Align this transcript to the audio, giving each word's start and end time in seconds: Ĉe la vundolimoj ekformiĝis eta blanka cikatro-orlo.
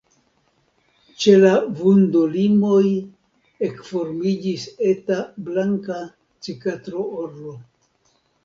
Ĉe 1.25 1.33
la 1.41 1.51
vundolimoj 1.81 2.81
ekformiĝis 3.69 4.65
eta 4.93 5.21
blanka 5.51 5.99
cikatro-orlo. 6.49 7.59